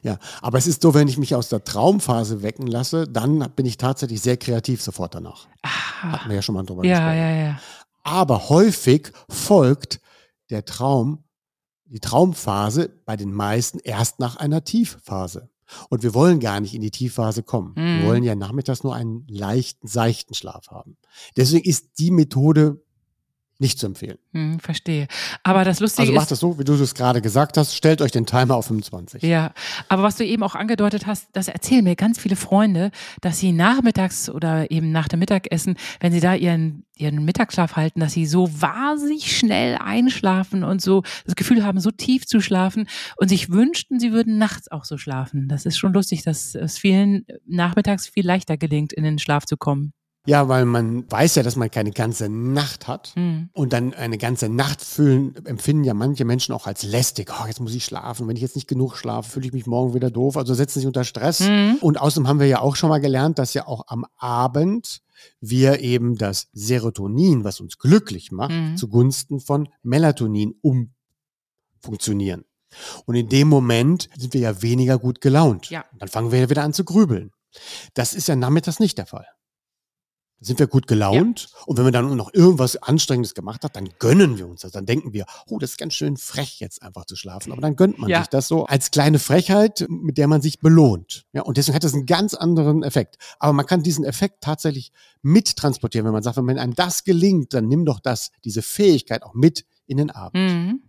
[0.03, 3.65] Ja, aber es ist so, wenn ich mich aus der Traumphase wecken lasse, dann bin
[3.65, 5.47] ich tatsächlich sehr kreativ sofort danach.
[5.61, 7.17] Ah, Hatten wir ja schon mal drüber ja, gesprochen.
[7.17, 7.59] ja, ja.
[8.03, 10.01] Aber häufig folgt
[10.49, 11.23] der Traum,
[11.85, 15.49] die Traumphase bei den meisten erst nach einer Tiefphase.
[15.89, 17.73] Und wir wollen gar nicht in die Tiefphase kommen.
[17.75, 17.99] Mhm.
[18.01, 20.97] Wir wollen ja nachmittags nur einen leichten, seichten Schlaf haben.
[21.37, 22.81] Deswegen ist die Methode
[23.61, 24.17] nicht zu empfehlen.
[24.33, 25.07] Hm, verstehe.
[25.43, 26.17] Aber das Lustige Also ist.
[26.17, 29.21] macht das so, wie du es gerade gesagt hast, stellt euch den Timer auf 25.
[29.23, 29.53] Ja,
[29.87, 33.51] aber was du eben auch angedeutet hast, das erzählen mir ganz viele Freunde, dass sie
[33.51, 38.25] nachmittags oder eben nach dem Mittagessen, wenn sie da ihren, ihren Mittagsschlaf halten, dass sie
[38.25, 43.49] so wahnsinnig schnell einschlafen und so das Gefühl haben, so tief zu schlafen und sich
[43.51, 45.47] wünschten, sie würden nachts auch so schlafen.
[45.47, 49.55] Das ist schon lustig, dass es vielen nachmittags viel leichter gelingt, in den Schlaf zu
[49.55, 49.93] kommen.
[50.27, 53.13] Ja, weil man weiß ja, dass man keine ganze Nacht hat.
[53.15, 53.49] Hm.
[53.53, 57.31] Und dann eine ganze Nacht fühlen, empfinden ja manche Menschen auch als lästig.
[57.31, 58.27] Oh, jetzt muss ich schlafen.
[58.27, 60.37] Wenn ich jetzt nicht genug schlafe, fühle ich mich morgen wieder doof.
[60.37, 61.39] Also setzen sich unter Stress.
[61.39, 61.77] Mhm.
[61.81, 65.01] Und außerdem haben wir ja auch schon mal gelernt, dass ja auch am Abend
[65.39, 68.77] wir eben das Serotonin, was uns glücklich macht, Mhm.
[68.77, 70.53] zugunsten von Melatonin
[71.81, 72.45] umfunktionieren.
[73.05, 75.69] Und in dem Moment sind wir ja weniger gut gelaunt.
[75.69, 75.83] Ja.
[75.97, 77.31] Dann fangen wir ja wieder an zu grübeln.
[77.95, 79.25] Das ist ja nachmittags nicht der Fall.
[80.43, 84.39] Sind wir gut gelaunt und wenn wir dann noch irgendwas Anstrengendes gemacht haben, dann gönnen
[84.39, 84.71] wir uns das.
[84.71, 87.51] Dann denken wir, oh, das ist ganz schön frech, jetzt einfach zu schlafen.
[87.51, 88.21] Aber dann gönnt man Ja.
[88.21, 91.27] sich das so als kleine Frechheit, mit der man sich belohnt.
[91.31, 93.17] Ja, und deswegen hat das einen ganz anderen Effekt.
[93.37, 97.67] Aber man kann diesen Effekt tatsächlich mittransportieren, wenn man sagt, wenn einem das gelingt, dann
[97.67, 100.41] nimm doch das, diese Fähigkeit auch mit in den Abend.
[100.41, 100.81] Mhm.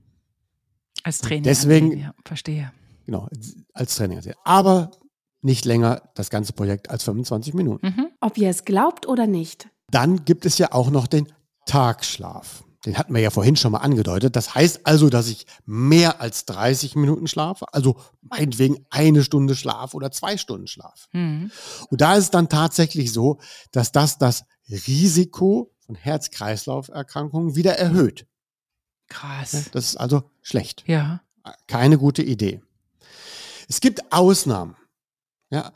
[1.02, 1.42] Als Training.
[1.42, 2.72] Deswegen- ja, verstehe.
[3.04, 3.28] Genau,
[3.74, 4.20] als Training.
[4.44, 4.92] Aber
[5.42, 7.86] nicht länger das ganze Projekt als 25 Minuten.
[7.86, 8.06] Mhm.
[8.20, 9.68] Ob ihr es glaubt oder nicht.
[9.90, 11.28] Dann gibt es ja auch noch den
[11.66, 12.64] Tagschlaf.
[12.86, 14.34] Den hatten wir ja vorhin schon mal angedeutet.
[14.34, 19.94] Das heißt also, dass ich mehr als 30 Minuten schlafe, also meinetwegen eine Stunde Schlaf
[19.94, 21.08] oder zwei Stunden Schlaf.
[21.12, 21.52] Mhm.
[21.90, 23.38] Und da ist es dann tatsächlich so,
[23.70, 28.26] dass das das Risiko von Herz-Kreislauf-Erkrankungen wieder erhöht.
[29.08, 29.70] Krass.
[29.72, 30.82] Das ist also schlecht.
[30.86, 31.20] Ja.
[31.66, 32.62] Keine gute Idee.
[33.68, 34.76] Es gibt Ausnahmen,
[35.52, 35.72] ja,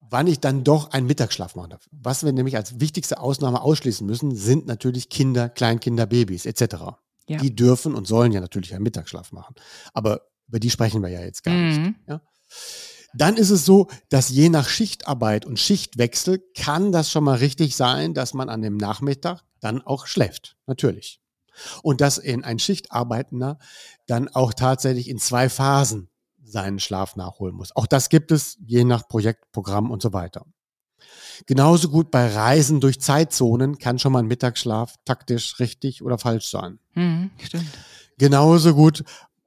[0.00, 1.88] wann ich dann doch einen Mittagsschlaf machen darf.
[1.90, 6.76] Was wir nämlich als wichtigste Ausnahme ausschließen müssen, sind natürlich Kinder, Kleinkinder, Babys etc.
[7.28, 7.38] Ja.
[7.38, 9.54] Die dürfen und sollen ja natürlich einen Mittagsschlaf machen.
[9.92, 11.80] Aber über die sprechen wir ja jetzt gar nicht.
[11.80, 11.96] Mhm.
[12.08, 12.22] Ja?
[13.14, 17.74] Dann ist es so, dass je nach Schichtarbeit und Schichtwechsel kann das schon mal richtig
[17.74, 20.56] sein, dass man an dem Nachmittag dann auch schläft.
[20.66, 21.20] Natürlich.
[21.82, 23.58] Und dass in ein Schichtarbeitender
[24.06, 26.09] dann auch tatsächlich in zwei Phasen
[26.50, 27.74] seinen Schlaf nachholen muss.
[27.74, 30.44] Auch das gibt es je nach Projekt, Programm und so weiter.
[31.46, 36.48] Genauso gut bei Reisen durch Zeitzonen kann schon mal ein Mittagsschlaf taktisch richtig oder falsch
[36.48, 36.78] sein.
[36.94, 37.70] Mhm, stimmt.
[38.18, 39.04] Genauso gut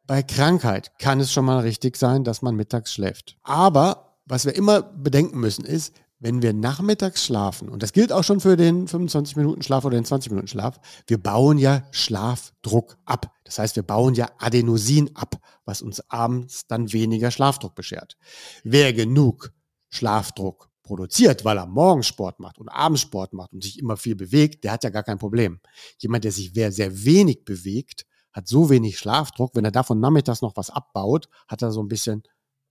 [0.08, 3.38] bei Krankheit kann es schon mal richtig sein, dass man mittags schläft.
[3.44, 8.24] Aber was wir immer bedenken müssen ist, wenn wir nachmittags schlafen, und das gilt auch
[8.24, 12.98] schon für den 25 Minuten Schlaf oder den 20 Minuten Schlaf, wir bauen ja Schlafdruck
[13.04, 13.36] ab.
[13.44, 18.16] Das heißt, wir bauen ja Adenosin ab, was uns abends dann weniger Schlafdruck beschert.
[18.64, 19.52] Wer genug
[19.90, 24.16] Schlafdruck produziert, weil er morgens Sport macht und abends Sport macht und sich immer viel
[24.16, 25.60] bewegt, der hat ja gar kein Problem.
[25.98, 30.42] Jemand, der sich sehr, sehr wenig bewegt, hat so wenig Schlafdruck, wenn er davon nachmittags
[30.42, 32.24] noch was abbaut, hat er so ein bisschen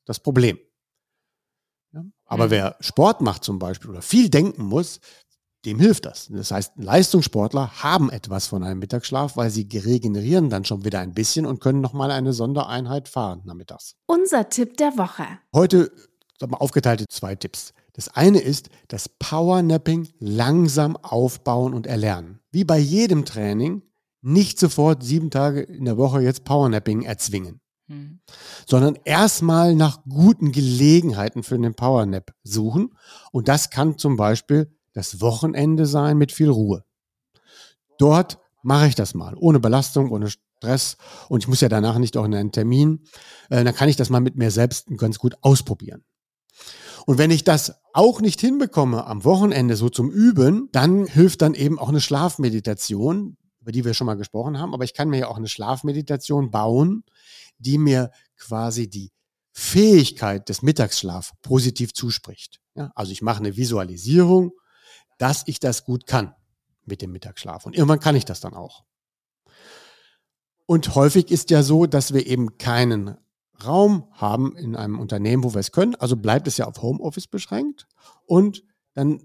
[0.06, 0.58] das Problem.
[1.92, 2.02] Ja?
[2.24, 2.50] Aber Mhm.
[2.50, 5.00] wer Sport macht zum Beispiel oder viel denken muss,
[5.64, 6.26] dem hilft das.
[6.28, 11.12] Das heißt, Leistungssportler haben etwas von einem Mittagsschlaf, weil sie regenerieren dann schon wieder ein
[11.14, 13.94] bisschen und können nochmal eine Sondereinheit fahren nachmittags.
[14.06, 15.24] Unser Tipp der Woche.
[15.54, 15.92] Heute
[16.40, 17.72] mal, aufgeteilte zwei Tipps.
[17.92, 22.40] Das eine ist das Powernapping langsam aufbauen und erlernen.
[22.50, 23.82] Wie bei jedem Training
[24.22, 27.60] nicht sofort sieben Tage in der Woche jetzt Powernapping erzwingen,
[27.92, 28.20] Mhm.
[28.66, 32.94] sondern erstmal nach guten Gelegenheiten für einen Powernap suchen.
[33.32, 36.84] Und das kann zum Beispiel das Wochenende sein mit viel Ruhe.
[37.98, 40.96] Dort mache ich das mal, ohne Belastung, ohne Stress.
[41.28, 43.04] Und ich muss ja danach nicht auch in einen Termin.
[43.50, 46.04] Äh, dann kann ich das mal mit mir selbst ganz gut ausprobieren.
[47.04, 51.54] Und wenn ich das auch nicht hinbekomme am Wochenende so zum Üben, dann hilft dann
[51.54, 54.72] eben auch eine Schlafmeditation, über die wir schon mal gesprochen haben.
[54.72, 57.04] Aber ich kann mir ja auch eine Schlafmeditation bauen,
[57.62, 59.12] die mir quasi die
[59.52, 62.60] Fähigkeit des Mittagsschlaf positiv zuspricht.
[62.74, 64.52] Ja, also ich mache eine Visualisierung,
[65.18, 66.34] dass ich das gut kann
[66.84, 67.66] mit dem Mittagsschlaf.
[67.66, 68.84] Und irgendwann kann ich das dann auch.
[70.66, 73.16] Und häufig ist ja so, dass wir eben keinen
[73.64, 75.94] Raum haben in einem Unternehmen, wo wir es können.
[75.96, 77.86] Also bleibt es ja auf Homeoffice beschränkt.
[78.26, 79.22] Und dann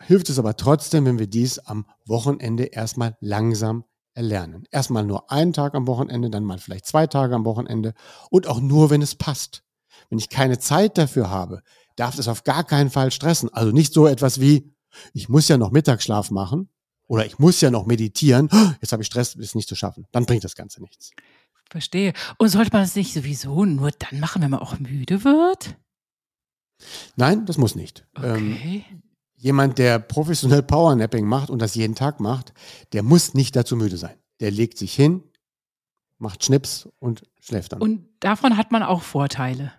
[0.00, 3.84] hilft es aber trotzdem, wenn wir dies am Wochenende erstmal langsam
[4.20, 4.64] erlernen.
[4.70, 7.94] Erstmal nur einen Tag am Wochenende, dann mal vielleicht zwei Tage am Wochenende
[8.28, 9.64] und auch nur, wenn es passt.
[10.10, 11.62] Wenn ich keine Zeit dafür habe,
[11.96, 13.52] darf das auf gar keinen Fall stressen.
[13.52, 14.74] Also nicht so etwas wie,
[15.14, 16.68] ich muss ja noch Mittagsschlaf machen
[17.06, 18.50] oder ich muss ja noch meditieren.
[18.82, 20.06] Jetzt habe ich Stress, ist nicht zu schaffen.
[20.12, 21.12] Dann bringt das Ganze nichts.
[21.70, 22.12] Verstehe.
[22.36, 25.76] Und sollte man es nicht sowieso nur dann machen, wenn man auch müde wird?
[27.16, 28.06] Nein, das muss nicht.
[28.22, 28.84] Ähm, Okay.
[29.40, 32.52] Jemand, der professionell Powernapping macht und das jeden Tag macht,
[32.92, 34.14] der muss nicht dazu müde sein.
[34.40, 35.22] Der legt sich hin,
[36.18, 37.80] macht Schnips und schläft dann.
[37.80, 39.72] Und davon hat man auch Vorteile.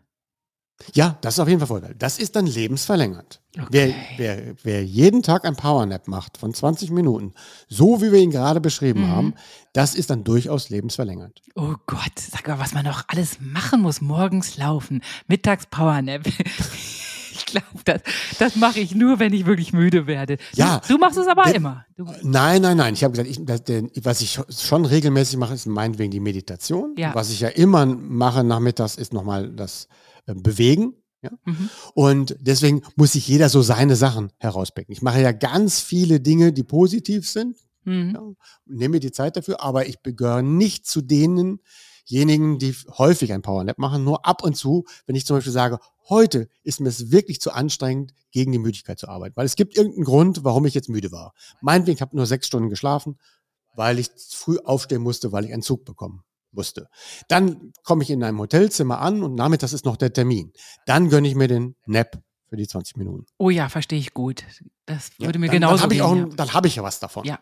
[0.95, 1.93] ja, das ist auf jeden Fall Vorteil.
[1.93, 3.39] Das ist dann lebensverlängernd.
[3.55, 3.93] Okay.
[4.17, 7.33] Wer, wer, wer jeden Tag ein Powernap macht von 20 Minuten,
[7.69, 9.07] so wie wir ihn gerade beschrieben Mhm.
[9.09, 9.33] haben,
[9.73, 11.41] das ist dann durchaus lebensverlängernd.
[11.55, 14.01] Oh Gott, sag mal, was man noch alles machen muss.
[14.01, 16.23] Morgens laufen, mittags Powernap.
[17.35, 18.01] Ich glaube, das,
[18.39, 20.37] das mache ich nur, wenn ich wirklich müde werde.
[20.55, 20.79] Ja.
[20.87, 21.85] Du, du machst es aber Der- immer.
[21.95, 22.93] Du, Nein, nein, nein.
[22.93, 26.95] Ich habe gesagt, ich, das, der, was ich schon regelmäßig mache, ist meinetwegen die Meditation.
[26.97, 27.13] Ja.
[27.15, 29.87] Was ich ja immer mache nachmittags, ist nochmal das
[30.27, 30.93] äh, Bewegen.
[31.21, 31.29] Ja?
[31.45, 31.69] Mhm.
[31.93, 34.91] Und deswegen muss sich jeder so seine Sachen herauspicken.
[34.91, 38.11] Ich mache ja ganz viele Dinge, die positiv sind, Mhm.
[38.13, 38.21] ja,
[38.67, 43.77] nehme mir die Zeit dafür, aber ich gehöre nicht zu denenjenigen, die häufig ein Powernap
[43.77, 45.79] machen, nur ab und zu, wenn ich zum Beispiel sage,
[46.11, 49.75] heute ist mir es wirklich zu anstrengend, gegen die Müdigkeit zu arbeiten, weil es gibt
[49.75, 51.33] irgendeinen Grund, warum ich jetzt müde war.
[51.61, 53.17] Meinetwegen, ich habe nur sechs Stunden geschlafen,
[53.75, 56.87] weil ich früh aufstehen musste, weil ich einen Zug bekommen musste.
[57.27, 60.51] Dann komme ich in einem Hotelzimmer an und nachmittags ist noch der Termin.
[60.85, 63.25] Dann gönne ich mir den Nap für die 20 Minuten.
[63.37, 64.43] Oh ja, verstehe ich gut.
[64.85, 66.07] Das würde mir dann, genauso dann habe ich, gehen.
[66.07, 66.35] auch, ja.
[66.35, 67.25] dann hab ich ja was davon.
[67.25, 67.39] Ja.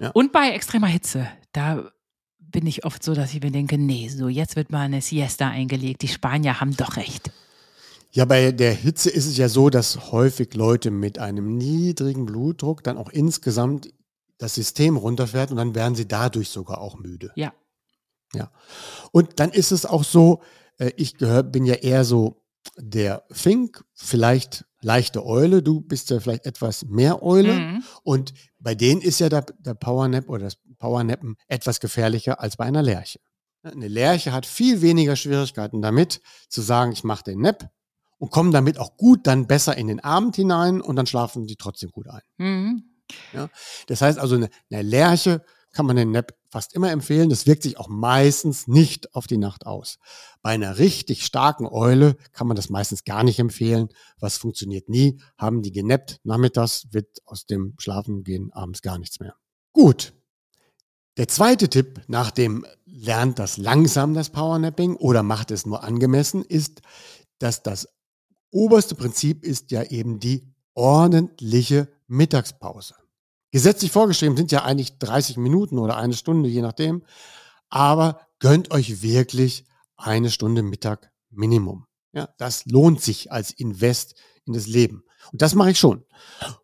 [0.00, 0.10] Ja.
[0.10, 1.90] Und bei extremer Hitze, da
[2.40, 5.48] bin ich oft so, dass ich mir denke, nee, so jetzt wird mal eine Siesta
[5.48, 6.02] eingelegt.
[6.02, 7.30] Die Spanier haben doch recht.
[8.10, 12.82] Ja, bei der Hitze ist es ja so, dass häufig Leute mit einem niedrigen Blutdruck
[12.82, 13.92] dann auch insgesamt
[14.38, 17.32] das System runterfährt und dann werden sie dadurch sogar auch müde.
[17.34, 17.52] Ja.
[18.34, 18.50] Ja.
[19.12, 20.42] Und dann ist es auch so,
[20.78, 22.42] äh, ich gehör, bin ja eher so
[22.76, 27.54] der Fink, vielleicht leichte Eule, du bist ja vielleicht etwas mehr Eule.
[27.54, 27.84] Mhm.
[28.04, 32.64] Und bei denen ist ja der, der Powernap oder das Powernappen etwas gefährlicher als bei
[32.64, 33.20] einer Lerche.
[33.62, 37.70] Eine Lerche hat viel weniger Schwierigkeiten damit, zu sagen, ich mache den Nap
[38.18, 41.56] und kommen damit auch gut dann besser in den Abend hinein und dann schlafen die
[41.56, 42.22] trotzdem gut ein.
[42.36, 42.82] Mhm.
[43.32, 43.48] Ja?
[43.86, 47.28] Das heißt also, eine, eine Lerche kann man den Nap fast immer empfehlen.
[47.28, 49.98] Das wirkt sich auch meistens nicht auf die Nacht aus.
[50.42, 53.88] Bei einer richtig starken Eule kann man das meistens gar nicht empfehlen.
[54.18, 55.20] Was funktioniert nie.
[55.36, 59.34] Haben die genappt nachmittags, wird aus dem Schlafen gehen abends gar nichts mehr.
[59.72, 60.14] Gut.
[61.16, 66.44] Der zweite Tipp nach dem lernt das langsam das Powernapping oder macht es nur angemessen
[66.44, 66.80] ist,
[67.38, 67.88] dass das
[68.50, 72.94] oberste Prinzip ist ja eben die ordentliche Mittagspause.
[73.50, 77.02] Gesetzlich vorgeschrieben sind ja eigentlich 30 Minuten oder eine Stunde, je nachdem.
[77.70, 79.64] Aber gönnt euch wirklich
[79.96, 81.86] eine Stunde Mittag Minimum.
[82.12, 85.04] Ja, das lohnt sich als Invest in das Leben.
[85.32, 86.04] Und das mache ich schon.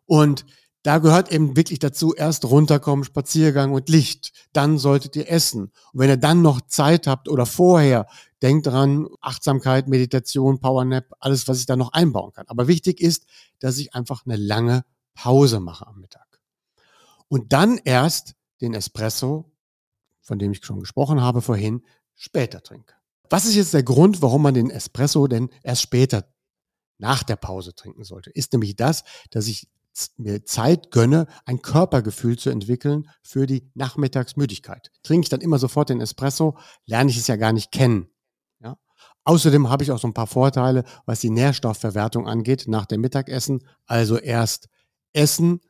[0.05, 0.45] Und
[0.85, 4.33] da gehört eben wirklich dazu, erst runterkommen, Spaziergang und Licht.
[4.53, 5.71] Dann solltet ihr essen.
[5.93, 8.07] Und wenn ihr dann noch Zeit habt oder vorher,
[8.41, 12.45] denkt dran, Achtsamkeit, Meditation, Powernap, alles, was ich da noch einbauen kann.
[12.47, 13.25] Aber wichtig ist,
[13.59, 16.25] dass ich einfach eine lange Pause mache am Mittag
[17.27, 19.51] und dann erst den Espresso,
[20.21, 21.83] von dem ich schon gesprochen habe vorhin,
[22.15, 22.93] später trinke.
[23.29, 26.31] Was ist jetzt der Grund, warum man den Espresso denn erst später
[26.97, 28.29] nach der Pause trinken sollte?
[28.29, 29.67] Ist nämlich das, dass ich
[30.17, 34.91] mir Zeit gönne, ein Körpergefühl zu entwickeln für die Nachmittagsmüdigkeit.
[35.03, 38.09] Trinke ich dann immer sofort den Espresso, lerne ich es ja gar nicht kennen.
[38.59, 38.77] Ja?
[39.23, 43.67] Außerdem habe ich auch so ein paar Vorteile, was die Nährstoffverwertung angeht nach dem Mittagessen.
[43.85, 44.69] Also erst
[45.13, 45.61] essen,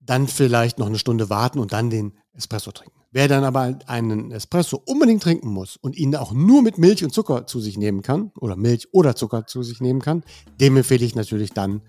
[0.00, 2.98] dann vielleicht noch eine Stunde warten und dann den Espresso trinken.
[3.10, 7.12] Wer dann aber einen Espresso unbedingt trinken muss und ihn auch nur mit Milch und
[7.12, 10.24] Zucker zu sich nehmen kann, oder Milch oder Zucker zu sich nehmen kann,
[10.60, 11.82] dem empfehle ich natürlich dann,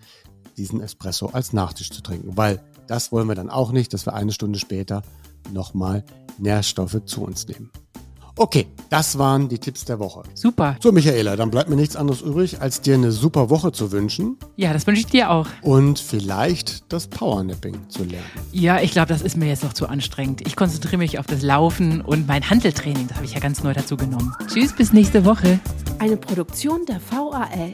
[0.59, 4.13] diesen Espresso als Nachtisch zu trinken, weil das wollen wir dann auch nicht, dass wir
[4.13, 5.01] eine Stunde später
[5.53, 6.03] nochmal
[6.37, 7.71] Nährstoffe zu uns nehmen.
[8.35, 10.23] Okay, das waren die Tipps der Woche.
[10.33, 10.77] Super.
[10.81, 14.37] So, Michaela, dann bleibt mir nichts anderes übrig, als dir eine super Woche zu wünschen.
[14.55, 15.45] Ja, das wünsche ich dir auch.
[15.61, 18.25] Und vielleicht das Powernapping zu lernen.
[18.53, 20.47] Ja, ich glaube, das ist mir jetzt noch zu anstrengend.
[20.47, 23.09] Ich konzentriere mich auf das Laufen und mein Handeltraining.
[23.09, 24.33] Das habe ich ja ganz neu dazu genommen.
[24.47, 25.59] Tschüss, bis nächste Woche.
[25.99, 27.73] Eine Produktion der VAL.